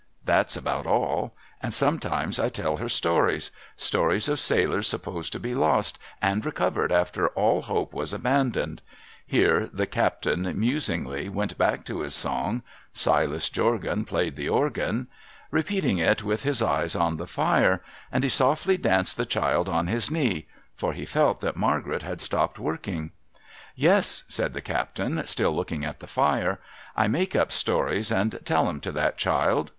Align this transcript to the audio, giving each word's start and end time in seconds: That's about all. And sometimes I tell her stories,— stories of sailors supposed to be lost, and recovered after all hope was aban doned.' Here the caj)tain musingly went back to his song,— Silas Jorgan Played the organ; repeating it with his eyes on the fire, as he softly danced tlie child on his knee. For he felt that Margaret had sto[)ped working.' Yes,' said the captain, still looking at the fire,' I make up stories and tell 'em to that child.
That's 0.25 0.55
about 0.57 0.87
all. 0.87 1.35
And 1.61 1.71
sometimes 1.71 2.39
I 2.39 2.49
tell 2.49 2.77
her 2.77 2.89
stories,— 2.89 3.51
stories 3.77 4.27
of 4.27 4.39
sailors 4.39 4.87
supposed 4.87 5.31
to 5.33 5.39
be 5.39 5.53
lost, 5.53 5.99
and 6.23 6.43
recovered 6.43 6.91
after 6.91 7.27
all 7.27 7.61
hope 7.61 7.93
was 7.93 8.11
aban 8.11 8.51
doned.' 8.51 8.81
Here 9.27 9.69
the 9.71 9.85
caj)tain 9.85 10.55
musingly 10.55 11.29
went 11.29 11.55
back 11.59 11.85
to 11.85 11.99
his 11.99 12.15
song,— 12.15 12.63
Silas 13.05 13.47
Jorgan 13.49 14.03
Played 14.07 14.37
the 14.37 14.49
organ; 14.49 15.05
repeating 15.51 15.99
it 15.99 16.23
with 16.23 16.41
his 16.41 16.63
eyes 16.63 16.95
on 16.95 17.17
the 17.17 17.27
fire, 17.27 17.83
as 18.11 18.23
he 18.23 18.29
softly 18.29 18.77
danced 18.77 19.19
tlie 19.19 19.29
child 19.29 19.69
on 19.69 19.85
his 19.85 20.09
knee. 20.09 20.47
For 20.75 20.93
he 20.93 21.05
felt 21.05 21.41
that 21.41 21.55
Margaret 21.55 22.01
had 22.01 22.17
sto[)ped 22.17 22.57
working.' 22.57 23.11
Yes,' 23.75 24.23
said 24.27 24.55
the 24.55 24.61
captain, 24.61 25.23
still 25.27 25.55
looking 25.55 25.85
at 25.85 25.99
the 25.99 26.07
fire,' 26.07 26.59
I 26.97 27.07
make 27.07 27.35
up 27.35 27.51
stories 27.51 28.11
and 28.11 28.39
tell 28.43 28.67
'em 28.67 28.81
to 28.81 28.91
that 28.93 29.19
child. 29.19 29.69